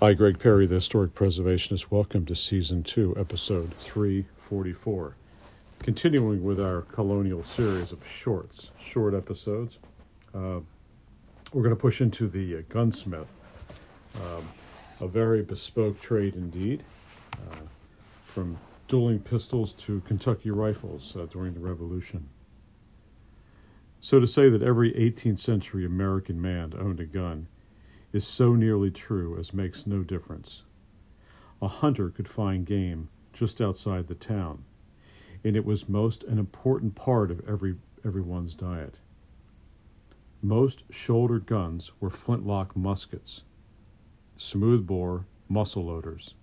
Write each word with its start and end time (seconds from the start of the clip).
Hi, 0.00 0.14
Greg 0.14 0.38
Perry, 0.38 0.66
the 0.66 0.76
historic 0.76 1.14
preservationist. 1.14 1.90
Welcome 1.90 2.24
to 2.24 2.34
season 2.34 2.82
two, 2.82 3.14
episode 3.18 3.74
344. 3.74 5.14
Continuing 5.80 6.42
with 6.42 6.58
our 6.58 6.80
colonial 6.80 7.44
series 7.44 7.92
of 7.92 7.98
shorts, 8.08 8.70
short 8.80 9.12
episodes, 9.12 9.78
uh, 10.34 10.60
we're 11.52 11.62
going 11.62 11.68
to 11.68 11.76
push 11.76 12.00
into 12.00 12.28
the 12.28 12.56
uh, 12.56 12.62
gunsmith, 12.70 13.42
um, 14.14 14.48
a 15.02 15.06
very 15.06 15.42
bespoke 15.42 16.00
trade 16.00 16.34
indeed, 16.34 16.82
uh, 17.34 17.56
from 18.24 18.56
dueling 18.88 19.18
pistols 19.18 19.74
to 19.74 20.00
Kentucky 20.06 20.50
rifles 20.50 21.14
uh, 21.14 21.26
during 21.26 21.52
the 21.52 21.60
Revolution. 21.60 22.26
So, 24.00 24.18
to 24.18 24.26
say 24.26 24.48
that 24.48 24.62
every 24.62 24.92
18th 24.92 25.40
century 25.40 25.84
American 25.84 26.40
man 26.40 26.72
owned 26.80 27.00
a 27.00 27.04
gun 27.04 27.48
is 28.12 28.26
so 28.26 28.54
nearly 28.54 28.90
true 28.90 29.38
as 29.38 29.54
makes 29.54 29.86
no 29.86 30.02
difference. 30.02 30.64
A 31.62 31.68
hunter 31.68 32.10
could 32.10 32.28
find 32.28 32.66
game 32.66 33.08
just 33.32 33.60
outside 33.60 34.06
the 34.06 34.14
town, 34.14 34.64
and 35.44 35.56
it 35.56 35.64
was 35.64 35.88
most 35.88 36.24
an 36.24 36.38
important 36.38 36.94
part 36.94 37.30
of 37.30 37.46
every 37.48 37.76
everyone's 38.04 38.54
diet. 38.54 38.98
Most 40.42 40.84
shouldered 40.90 41.46
guns 41.46 41.92
were 42.00 42.10
flintlock 42.10 42.74
muskets, 42.74 43.42
smoothbore 44.36 45.26
muzzle 45.48 45.84
loaders. 45.84 46.34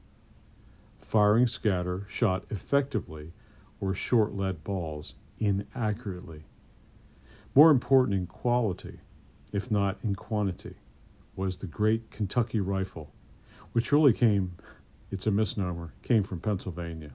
Firing 1.00 1.48
scatter 1.48 2.06
shot 2.08 2.44
effectively 2.50 3.34
or 3.82 3.94
short 3.94 4.36
lead 4.36 4.64
balls 4.64 5.16
inaccurately. 5.40 6.44
More 7.56 7.72
important 7.72 8.16
in 8.16 8.28
quality, 8.28 9.00
if 9.52 9.72
not 9.72 9.98
in 10.04 10.14
quantity 10.14 10.76
was 11.38 11.58
the 11.58 11.68
great 11.68 12.12
Kentucky 12.12 12.60
rifle, 12.60 13.14
which 13.72 13.92
really 13.92 14.14
came, 14.14 14.58
it's 15.12 15.28
a 15.28 15.32
misnomer, 15.32 15.94
came 16.04 16.24
from 16.24 16.40
Pennsylvania. 16.40 17.12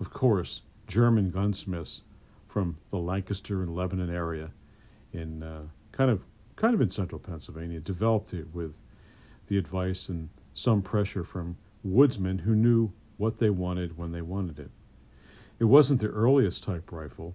Of 0.00 0.10
course, 0.10 0.62
German 0.86 1.30
gunsmiths 1.30 2.02
from 2.46 2.78
the 2.90 2.98
Lancaster 2.98 3.62
and 3.62 3.74
Lebanon 3.74 4.14
area 4.14 4.52
in 5.12 5.42
uh, 5.42 5.62
kind 5.92 6.10
of 6.10 6.22
kind 6.56 6.74
of 6.74 6.80
in 6.80 6.88
central 6.88 7.18
Pennsylvania 7.18 7.80
developed 7.80 8.32
it 8.32 8.46
with 8.54 8.80
the 9.48 9.58
advice 9.58 10.08
and 10.08 10.28
some 10.54 10.82
pressure 10.82 11.24
from 11.24 11.56
woodsmen 11.82 12.38
who 12.38 12.54
knew 12.54 12.92
what 13.16 13.38
they 13.38 13.50
wanted 13.50 13.98
when 13.98 14.12
they 14.12 14.22
wanted 14.22 14.58
it. 14.58 14.70
It 15.58 15.64
wasn't 15.64 16.00
the 16.00 16.08
earliest 16.08 16.62
type 16.62 16.92
rifle, 16.92 17.34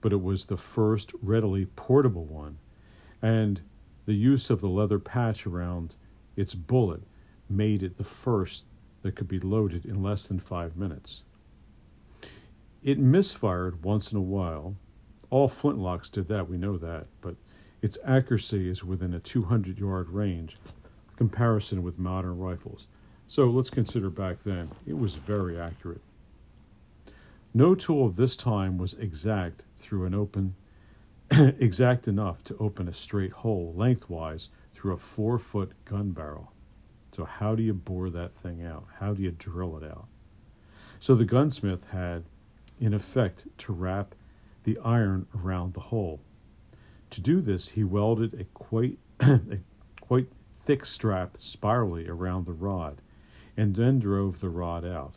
but 0.00 0.12
it 0.12 0.22
was 0.22 0.46
the 0.46 0.56
first 0.56 1.12
readily 1.22 1.66
portable 1.66 2.24
one, 2.24 2.58
and 3.22 3.62
the 4.08 4.14
use 4.14 4.48
of 4.48 4.62
the 4.62 4.68
leather 4.70 4.98
patch 4.98 5.46
around 5.46 5.94
its 6.34 6.54
bullet 6.54 7.02
made 7.46 7.82
it 7.82 7.98
the 7.98 8.04
first 8.04 8.64
that 9.02 9.14
could 9.14 9.28
be 9.28 9.38
loaded 9.38 9.84
in 9.84 10.02
less 10.02 10.26
than 10.26 10.38
five 10.38 10.78
minutes. 10.78 11.24
It 12.82 12.98
misfired 12.98 13.84
once 13.84 14.10
in 14.10 14.16
a 14.16 14.22
while. 14.22 14.76
All 15.28 15.46
flintlocks 15.46 16.10
did 16.10 16.26
that, 16.28 16.48
we 16.48 16.56
know 16.56 16.78
that, 16.78 17.08
but 17.20 17.36
its 17.82 17.98
accuracy 18.02 18.70
is 18.70 18.82
within 18.82 19.12
a 19.12 19.20
200 19.20 19.78
yard 19.78 20.08
range 20.08 20.56
comparison 21.16 21.82
with 21.82 21.98
modern 21.98 22.38
rifles. 22.38 22.86
So 23.26 23.50
let's 23.50 23.68
consider 23.68 24.08
back 24.08 24.38
then, 24.38 24.70
it 24.86 24.96
was 24.96 25.16
very 25.16 25.60
accurate. 25.60 26.00
No 27.52 27.74
tool 27.74 28.06
of 28.06 28.16
this 28.16 28.38
time 28.38 28.78
was 28.78 28.94
exact 28.94 29.66
through 29.76 30.06
an 30.06 30.14
open 30.14 30.54
exact 31.58 32.08
enough 32.08 32.42
to 32.44 32.56
open 32.58 32.88
a 32.88 32.92
straight 32.92 33.32
hole 33.32 33.72
lengthwise 33.76 34.48
through 34.72 34.92
a 34.92 34.98
four 34.98 35.38
foot 35.38 35.72
gun 35.84 36.12
barrel. 36.12 36.52
So, 37.12 37.24
how 37.24 37.54
do 37.54 37.62
you 37.62 37.74
bore 37.74 38.10
that 38.10 38.34
thing 38.34 38.62
out? 38.62 38.86
How 39.00 39.14
do 39.14 39.22
you 39.22 39.30
drill 39.30 39.76
it 39.76 39.84
out? 39.84 40.06
So, 41.00 41.14
the 41.14 41.24
gunsmith 41.24 41.86
had, 41.90 42.24
in 42.80 42.94
effect, 42.94 43.46
to 43.58 43.72
wrap 43.72 44.14
the 44.64 44.78
iron 44.84 45.26
around 45.34 45.74
the 45.74 45.80
hole. 45.80 46.20
To 47.10 47.20
do 47.20 47.40
this, 47.40 47.70
he 47.70 47.84
welded 47.84 48.34
a 48.34 48.44
quite, 48.44 48.98
a 49.20 49.58
quite 50.00 50.28
thick 50.64 50.84
strap 50.84 51.36
spirally 51.38 52.06
around 52.08 52.46
the 52.46 52.52
rod 52.52 53.00
and 53.56 53.74
then 53.74 53.98
drove 53.98 54.40
the 54.40 54.50
rod 54.50 54.84
out. 54.84 55.14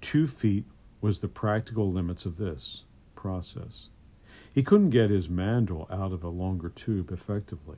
Two 0.00 0.26
feet 0.26 0.64
was 1.00 1.20
the 1.20 1.28
practical 1.28 1.92
limits 1.92 2.26
of 2.26 2.38
this 2.38 2.84
process. 3.14 3.88
He 4.56 4.62
couldn't 4.62 4.88
get 4.88 5.10
his 5.10 5.28
mandrel 5.28 5.86
out 5.90 6.12
of 6.12 6.24
a 6.24 6.30
longer 6.30 6.70
tube 6.70 7.12
effectively, 7.12 7.76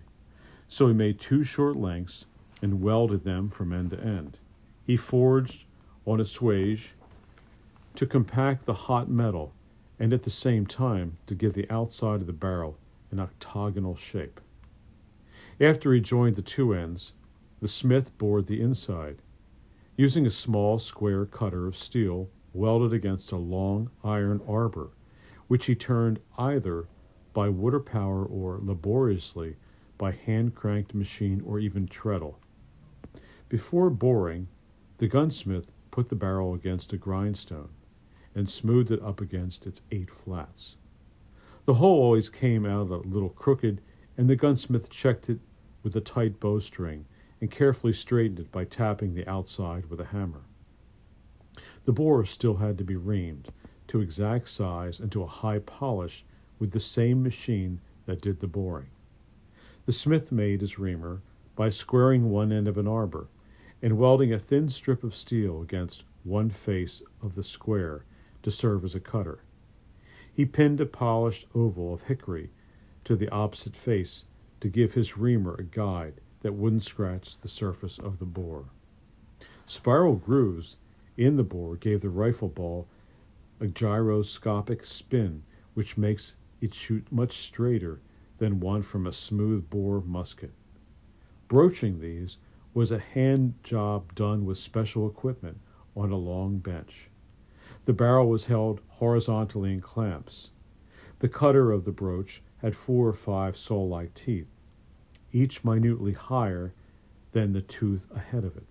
so 0.69 0.87
he 0.87 0.95
made 0.95 1.19
two 1.19 1.43
short 1.43 1.77
lengths 1.77 2.27
and 2.63 2.81
welded 2.81 3.25
them 3.25 3.49
from 3.49 3.73
end 3.73 3.91
to 3.91 4.01
end. 4.01 4.39
He 4.85 4.97
forged 4.97 5.65
on 6.07 6.21
a 6.21 6.25
swage 6.25 6.93
to 7.97 8.07
compact 8.07 8.65
the 8.65 8.87
hot 8.87 9.11
metal 9.11 9.53
and 9.99 10.13
at 10.13 10.23
the 10.23 10.31
same 10.31 10.67
time 10.67 11.17
to 11.27 11.35
give 11.35 11.55
the 11.55 11.69
outside 11.69 12.21
of 12.21 12.29
the 12.29 12.33
barrel 12.33 12.79
an 13.11 13.19
octagonal 13.19 13.97
shape. 13.97 14.41
After 15.61 15.93
he 15.93 16.01
joined 16.01 16.37
the 16.37 16.43
two 16.43 16.73
ends, 16.73 17.13
the 17.61 17.67
smith 17.67 18.17
bored 18.19 18.47
the 18.47 18.61
inside, 18.61 19.21
using 19.97 20.27
a 20.27 20.31
small 20.31 20.79
square 20.79 21.27
cutter 21.27 21.67
of 21.67 21.77
steel 21.77 22.31
welded 22.53 22.93
against 22.93 23.33
a 23.33 23.37
long 23.37 23.91
iron 24.05 24.41
arbor 24.47 24.91
which 25.49 25.67
he 25.67 25.75
turned 25.75 26.21
either 26.39 26.87
by 27.35 27.49
water 27.49 27.81
power 27.81 28.25
or 28.25 28.59
laboriously 28.63 29.57
by 29.99 30.13
hand 30.13 30.55
cranked 30.55 30.95
machine 30.95 31.43
or 31.45 31.59
even 31.59 31.87
treadle. 31.87 32.39
Before 33.49 33.91
boring, 33.91 34.49
the 34.99 35.09
gunsmith 35.09 35.73
put 35.91 36.09
the 36.09 36.17
barrel 36.17 36.55
against 36.55 36.93
a 36.93 36.97
grindstone 36.97 37.71
and 38.35 38.49
smoothed 38.49 38.91
it 38.91 39.03
up 39.03 39.21
against 39.21 39.67
its 39.67 39.83
eight 39.91 40.11
flats. 40.11 40.77
The 41.65 41.75
hole 41.75 42.01
always 42.03 42.31
came 42.31 42.65
out 42.65 42.89
a 42.89 42.97
little 42.97 43.29
crooked, 43.29 43.81
and 44.17 44.29
the 44.29 44.37
gunsmith 44.37 44.91
checked 44.91 45.29
it 45.29 45.41
with 45.83 45.95
a 45.97 46.01
tight 46.01 46.41
bowstring 46.41 47.07
and 47.41 47.51
carefully 47.51 47.93
straightened 47.93 48.41
it 48.41 48.53
by 48.53 48.65
tapping 48.65 49.15
the 49.15 49.29
outside 49.29 49.87
with 49.87 50.01
a 50.01 50.07
hammer. 50.07 50.43
The 51.85 51.93
bore 51.93 52.25
still 52.25 52.57
had 52.57 52.79
to 52.79 52.85
be 52.85 52.97
reamed, 52.97 53.47
to 53.89 54.01
exact 54.01 54.49
size 54.49 55.01
and 55.01 55.11
to 55.13 55.23
a 55.23 55.27
high 55.27 55.59
polish 55.59 56.25
with 56.59 56.73
the 56.73 56.81
same 56.81 57.23
machine 57.23 57.81
that 58.07 58.21
did 58.21 58.41
the 58.41 58.47
boring. 58.47 58.89
The 59.87 59.93
smith 59.93 60.31
made 60.31 60.61
his 60.61 60.79
reamer 60.79 61.23
by 61.57 61.71
squaring 61.71 62.31
one 62.31 62.53
end 62.53 62.69
of 62.69 62.79
an 62.79 62.87
arbor 62.87 63.29
and 63.83 63.99
welding 63.99 64.33
a 64.33 64.39
thin 64.39 64.69
strip 64.69 65.03
of 65.03 65.17
steel 65.17 65.63
against 65.63 66.05
one 66.25 66.51
face 66.51 67.03
of 67.23 67.35
the 67.35 67.43
square 67.43 68.05
to 68.43 68.51
serve 68.51 68.85
as 68.85 68.95
a 68.95 69.01
cutter. 69.01 69.41
He 70.33 70.45
pinned 70.45 70.81
a 70.81 70.87
polished 70.87 71.47
oval 71.55 71.93
of 71.93 72.03
hickory 72.03 72.51
to 73.05 73.17
the 73.17 73.29
opposite 73.31 73.77
face 73.77 74.27
to 74.61 74.69
give 74.69 74.95
his 74.95 75.17
reamer 75.17 75.55
a 75.55 75.63
guide 75.63 76.21
that 76.43 76.55
wouldn't 76.55 76.83
scratch 76.83 77.39
the 77.39 77.49
surface 77.49 77.99
of 77.99 78.19
the 78.19 78.25
bore. 78.25 78.67
Spiral 79.67 80.17
grooves 80.17 80.79
in 81.17 81.37
the 81.37 81.45
bore 81.45 81.77
gave 81.77 82.01
the 82.01 82.09
rifle 82.09 82.49
ball 82.49 82.87
a 83.61 83.67
gyroscopic 83.67 84.85
spin 84.85 85.43
which 85.75 85.97
makes 85.97 86.37
it 86.61 86.75
shoot 86.75 87.11
much 87.11 87.37
straighter 87.37 88.01
than 88.39 88.61
one 88.61 88.83
from 88.83 89.07
a 89.07 89.13
smooth 89.13 89.69
bore 89.69 90.01
musket. 90.01 90.53
Broaching 91.49 92.01
these 92.01 92.39
was 92.75 92.91
a 92.91 92.99
hand 92.99 93.55
job 93.63 94.15
done 94.15 94.45
with 94.45 94.59
special 94.59 95.07
equipment 95.09 95.61
on 95.97 96.13
a 96.13 96.17
long 96.17 96.59
bench. 96.59 97.11
The 97.85 97.93
barrel 97.93 98.29
was 98.29 98.47
held 98.47 98.81
horizontally 98.89 99.73
in 99.73 99.81
clamps. 99.81 100.51
The 101.21 101.29
cutter 101.29 101.73
of 101.73 101.85
the 101.85 101.93
broach 101.93 102.43
had 102.59 102.77
four 102.77 103.09
or 103.09 103.15
five 103.15 103.57
saw 103.57 103.83
like 103.83 104.15
teeth, 104.15 104.49
each 105.33 105.65
minutely 105.65 106.13
higher 106.13 106.75
than 107.33 107.53
the 107.53 107.63
tooth 107.63 108.09
ahead 108.15 108.45
of 108.45 108.57
it. 108.57 108.67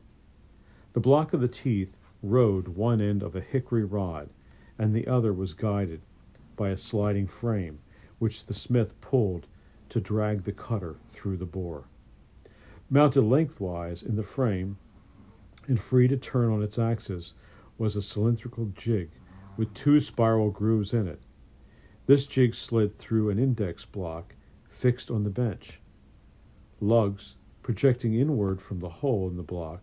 The 0.94 1.00
block 1.00 1.34
of 1.34 1.42
the 1.42 1.48
teeth 1.48 1.98
rode 2.24 2.70
one 2.70 3.02
end 3.02 3.22
of 3.22 3.36
a 3.36 3.42
hickory 3.42 3.84
rod 3.84 4.30
and 4.78 4.94
the 4.94 5.08
other 5.08 5.34
was 5.34 5.54
guided 5.54 6.02
by 6.56 6.70
a 6.70 6.78
sliding 6.78 7.28
frame, 7.28 7.80
which 8.20 8.46
the 8.46 8.54
smith 8.54 9.00
pulled 9.02 9.48
to 9.90 10.02
drag 10.02 10.44
the 10.44 10.52
cutter 10.52 10.98
through 11.10 11.38
the 11.38 11.46
bore. 11.46 11.86
Mounted 12.90 13.24
lengthwise 13.24 14.04
in 14.04 14.16
the 14.16 14.24
frame 14.24 14.78
and 15.68 15.80
free 15.80 16.08
to 16.08 16.18
turn 16.18 16.52
on 16.52 16.64
its 16.64 16.80
axis 16.80 17.34
was 17.78 17.96
a 17.96 18.02
cylindrical 18.02 18.72
jig 18.76 19.10
with 19.56 19.74
two 19.74 20.00
spiral 20.00 20.52
grooves 20.52 20.94
in 20.94 21.08
it. 21.08 21.22
This 22.06 22.26
jig 22.26 22.56
slid 22.56 22.96
through 22.96 23.30
an 23.30 23.40
index 23.40 23.86
block 23.86 24.36
fixed 24.70 25.12
on 25.12 25.24
the 25.24 25.30
bench. 25.30 25.80
Lugs, 26.80 27.36
projecting 27.64 28.14
inward 28.14 28.62
from 28.62 28.80
the 28.80 28.90
hole 28.90 29.28
in 29.28 29.36
the 29.36 29.44
block, 29.44 29.82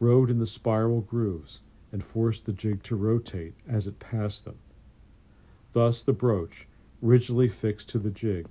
rode 0.00 0.30
in 0.30 0.38
the 0.38 0.46
spiral 0.46 1.00
grooves, 1.00 1.60
and 1.96 2.04
forced 2.04 2.44
the 2.44 2.52
jig 2.52 2.82
to 2.82 2.94
rotate 2.94 3.54
as 3.66 3.86
it 3.86 3.98
passed 3.98 4.44
them. 4.44 4.58
Thus, 5.72 6.02
the 6.02 6.12
broach, 6.12 6.66
rigidly 7.00 7.48
fixed 7.48 7.88
to 7.88 7.98
the 7.98 8.10
jig, 8.10 8.48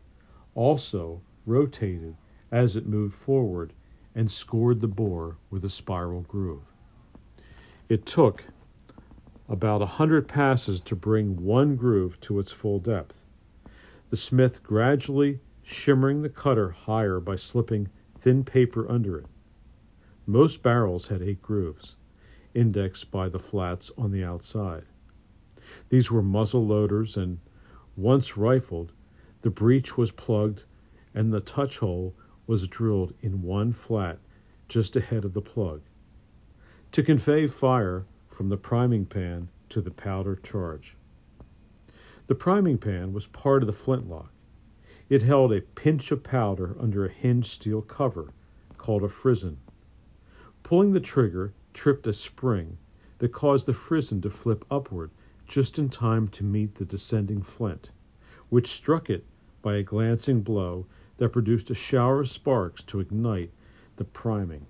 also 0.55 1.21
rotated 1.45 2.15
as 2.51 2.75
it 2.75 2.87
moved 2.87 3.13
forward 3.13 3.73
and 4.15 4.31
scored 4.31 4.81
the 4.81 4.87
bore 4.87 5.37
with 5.51 5.63
a 5.63 5.69
spiral 5.69 6.21
groove. 6.21 6.73
It 7.87 8.07
took 8.07 8.45
about 9.47 9.83
a 9.83 9.97
hundred 10.01 10.27
passes 10.27 10.81
to 10.81 10.95
bring 10.95 11.43
one 11.43 11.75
groove 11.75 12.19
to 12.21 12.39
its 12.39 12.51
full 12.51 12.79
depth. 12.79 13.27
The 14.09 14.17
smith 14.17 14.63
gradually 14.63 15.39
shimmering 15.61 16.23
the 16.23 16.29
cutter 16.29 16.71
higher 16.71 17.19
by 17.19 17.35
slipping 17.35 17.89
thin 18.17 18.43
paper 18.43 18.89
under 18.89 19.19
it. 19.19 19.27
Most 20.25 20.63
barrels 20.63 21.09
had 21.09 21.21
eight 21.21 21.43
grooves, 21.43 21.95
indexed 22.55 23.11
by 23.11 23.29
the 23.29 23.39
flats 23.39 23.91
on 23.97 24.11
the 24.11 24.23
outside. 24.23 24.85
These 25.89 26.09
were 26.09 26.23
muzzle 26.23 26.65
loaders, 26.65 27.15
and 27.15 27.39
once 27.95 28.37
rifled, 28.37 28.93
the 29.41 29.49
breech 29.51 29.97
was 29.97 30.11
plugged 30.11 30.63
and 31.13 31.31
the 31.31 31.39
touch 31.39 31.79
hole 31.79 32.15
was 32.47 32.67
drilled 32.67 33.13
in 33.21 33.41
one 33.41 33.71
flat 33.71 34.19
just 34.67 34.95
ahead 34.95 35.23
of 35.23 35.33
the 35.33 35.41
plug. 35.41 35.81
To 36.91 37.03
convey 37.03 37.47
fire 37.47 38.05
from 38.27 38.49
the 38.49 38.57
priming 38.57 39.05
pan 39.05 39.49
to 39.69 39.81
the 39.81 39.91
powder 39.91 40.35
charge. 40.35 40.95
The 42.27 42.35
priming 42.35 42.77
pan 42.77 43.13
was 43.13 43.27
part 43.27 43.63
of 43.63 43.67
the 43.67 43.73
flintlock. 43.73 44.31
It 45.09 45.21
held 45.21 45.53
a 45.53 45.61
pinch 45.61 46.11
of 46.11 46.23
powder 46.23 46.75
under 46.79 47.05
a 47.05 47.11
hinged 47.11 47.51
steel 47.51 47.81
cover 47.81 48.33
called 48.77 49.03
a 49.03 49.07
frizzen. 49.07 49.57
Pulling 50.65 50.93
the 50.93 50.99
trigger 50.99 51.53
tripped 51.75 52.07
a 52.07 52.13
spring 52.13 52.79
that 53.19 53.31
caused 53.31 53.67
the 53.67 53.71
frizzen 53.71 54.19
to 54.23 54.31
flip 54.31 54.65
upward 54.71 55.11
just 55.47 55.77
in 55.77 55.89
time 55.89 56.27
to 56.29 56.43
meet 56.43 56.73
the 56.73 56.85
descending 56.85 57.43
flint, 57.43 57.91
which 58.49 58.65
struck 58.65 59.07
it 59.07 59.25
by 59.61 59.75
a 59.75 59.83
glancing 59.83 60.41
blow 60.41 60.87
that 61.17 61.29
produced 61.29 61.69
a 61.69 61.75
shower 61.75 62.21
of 62.21 62.31
sparks 62.31 62.81
to 62.85 62.99
ignite 62.99 63.51
the 63.97 64.03
priming. 64.03 64.65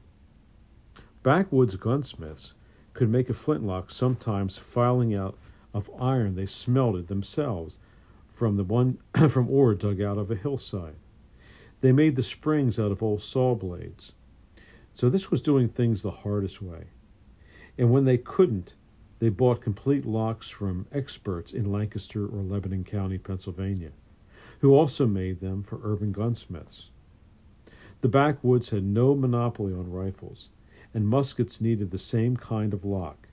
Backwoods 1.24 1.78
gunsmiths 1.78 2.56
could 2.94 3.10
make 3.10 3.30
a 3.30 3.34
flintlock 3.34 3.90
sometimes 3.90 4.58
filing 4.58 5.16
out 5.16 5.38
of 5.74 5.90
iron 5.98 6.36
they 6.36 6.46
smelted 6.46 7.08
themselves 7.08 7.80
from 8.28 8.58
the 8.58 8.66
one 8.66 8.98
from 9.30 9.50
ore 9.50 9.74
dug 9.74 10.02
out 10.02 10.18
of 10.18 10.30
a 10.30 10.36
hillside. 10.36 10.98
They 11.80 11.94
made 11.94 12.18
the 12.18 12.22
springs 12.22 12.78
out 12.78 12.92
of 12.92 13.02
old 13.02 13.22
saw 13.22 13.56
blades. 13.56 14.12
So 14.96 15.10
this 15.10 15.30
was 15.30 15.42
doing 15.42 15.68
things 15.68 16.02
the 16.02 16.10
hardest 16.10 16.62
way. 16.62 16.86
And 17.78 17.92
when 17.92 18.06
they 18.06 18.18
couldn't, 18.18 18.76
they 19.20 19.28
bought 19.28 19.62
complete 19.62 20.06
locks 20.06 20.48
from 20.48 20.88
experts 20.90 21.52
in 21.52 21.70
Lancaster 21.70 22.26
or 22.26 22.42
Lebanon 22.42 22.86
County, 22.86 23.18
Pennsylvania, 23.18 23.92
who 24.60 24.74
also 24.74 25.06
made 25.06 25.42
them 25.42 25.64
for 25.64 25.82
urban 25.84 26.14
gunsmiths. 26.14 26.92
The 28.00 28.08
backwoods 28.08 28.70
had 28.70 28.86
no 28.86 29.16
monopoly 29.16 29.74
on 29.74 29.92
rifles, 29.92 30.50
and 30.94 31.08
muskets 31.08 31.60
needed 31.60 31.92
the 31.92 31.98
same 31.98 32.38
kind 32.38 32.74
of 32.74 32.86
lock. 32.86 33.28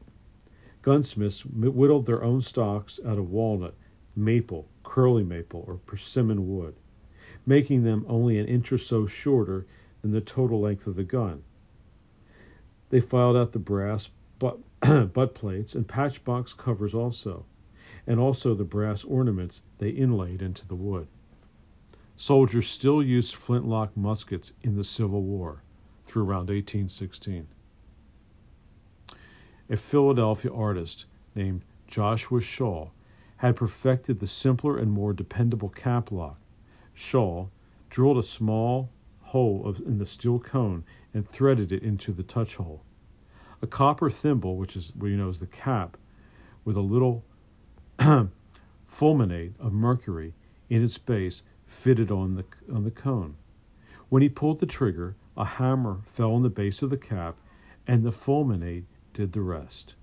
Gunsmiths 0.83 1.47
whittled 1.47 2.07
their 2.07 2.25
own 2.25 2.41
stocks 2.41 2.99
out 3.07 3.19
of 3.19 3.31
walnut, 3.31 3.77
maple, 4.17 4.69
curly 4.83 5.23
maple, 5.23 5.65
or 5.69 5.77
persimmon 5.77 6.53
wood, 6.53 6.75
making 7.47 7.85
them 7.85 8.05
only 8.09 8.37
an 8.37 8.47
inch 8.47 8.73
or 8.73 8.79
so 8.79 9.07
shorter 9.07 9.65
than 10.01 10.11
the 10.11 10.21
total 10.21 10.61
length 10.61 10.89
of 10.89 10.97
the 10.97 11.05
gun. 11.05 11.45
They 12.93 13.01
filed 13.01 13.39
out 13.39 13.53
the 13.53 13.59
brass 13.59 14.11
butt, 14.39 14.59
butt 15.15 15.35
plates 15.35 15.75
and 15.75 15.89
patchbox 15.89 16.55
covers 16.55 16.93
also, 16.93 17.47
and 18.07 18.21
also 18.21 18.55
the 18.55 18.65
brass 18.65 19.03
ornaments 19.03 19.63
they 19.79 19.89
inlaid 19.89 20.43
into 20.43 20.69
the 20.69 20.75
wood. 20.75 21.09
Soldiers 22.17 22.69
still 22.69 23.03
used 23.03 23.35
flintlock 23.35 23.97
muskets 23.97 24.53
in 24.61 24.77
the 24.77 24.85
Civil 24.85 25.23
War 25.23 25.63
through 26.05 26.25
around 26.25 26.51
1816. 26.51 27.49
A 29.71 29.77
Philadelphia 29.79 30.53
artist 30.53 31.07
named 31.35 31.63
Joshua 31.87 32.43
Shaw 32.43 32.91
had 33.39 33.57
perfected 33.57 34.21
the 34.21 34.27
simpler 34.27 34.77
and 34.77 34.93
more 34.93 35.15
dependable 35.15 35.71
cap 35.71 36.13
lock. 36.13 36.39
Shaw 36.93 37.47
drilled 37.89 38.19
a 38.19 38.23
small 38.23 38.91
hole 39.33 39.67
of, 39.67 39.81
in 39.81 39.99
the 39.99 40.07
steel 40.07 40.39
cone 40.39 40.85
and 41.15 41.27
threaded 41.27 41.73
it 41.73 41.83
into 41.83 42.13
the 42.13 42.23
touch 42.23 42.57
hole. 42.57 42.85
A 43.63 43.67
copper 43.67 44.11
thimble, 44.11 44.57
which 44.57 44.77
is 44.77 44.93
what 44.95 45.09
you 45.09 45.17
know 45.17 45.29
is 45.29 45.41
the 45.41 45.47
cap, 45.47 45.97
with 46.65 46.77
a 46.77 46.81
little 46.81 47.25
fulminate 47.99 49.59
of 49.59 49.73
mercury 49.73 50.35
in 50.69 50.83
its 50.83 50.99
base 50.99 51.43
fitted 51.67 52.11
on 52.11 52.35
the, 52.35 52.45
on 52.73 52.85
the 52.85 52.91
cone. 52.91 53.37
When 54.09 54.23
he 54.23 54.29
pulled 54.29 54.61
the 54.61 54.67
trigger, 54.67 55.17
a 55.37 55.45
hammer 55.45 56.01
fell 56.05 56.35
on 56.35 56.43
the 56.43 56.51
base 56.51 56.83
of 56.83 56.91
the 56.91 56.99
cap, 56.99 57.37
and 57.87 58.05
the 58.05 58.11
fulminate 58.11 58.85
did 59.15 59.33
the 59.33 59.41
rest. 59.41 59.95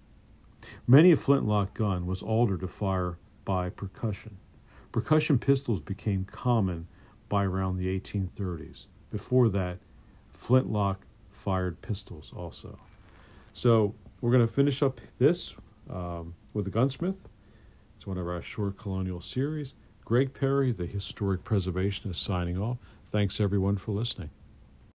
Many 0.88 1.12
a 1.12 1.16
flintlock 1.16 1.74
gun 1.74 2.06
was 2.06 2.22
altered 2.22 2.62
to 2.62 2.68
fire 2.68 3.18
by 3.46 3.70
percussion. 3.70 4.38
Percussion 4.92 5.38
pistols 5.38 5.82
became 5.82 6.26
common 6.26 6.88
by 7.30 7.44
around 7.44 7.78
the 7.78 8.00
1830s. 8.00 8.88
Before 9.12 9.50
that, 9.50 9.80
flintlock 10.32 11.06
fired 11.32 11.82
pistols 11.82 12.34
also. 12.36 12.80
So 13.54 13.96
we're 14.22 14.32
going 14.32 14.46
to 14.46 14.54
finish 14.54 14.84
up 14.84 15.02
this 15.18 15.56
um, 15.90 16.36
with 16.54 16.66
the 16.66 16.72
gunsmith. 16.72 17.28
It's 17.96 18.06
one 18.08 18.18
of 18.18 18.28
our 18.28 18.42
short 18.42 18.78
colonial 18.78 19.22
series. 19.22 19.74
Greg 20.06 20.34
Perry, 20.34 20.72
the 20.72 20.86
historic 20.86 21.44
preservationist, 21.44 22.16
signing 22.16 22.58
off. 22.58 22.78
Thanks 23.12 23.40
everyone 23.40 23.78
for 23.78 23.92
listening. 23.92 24.30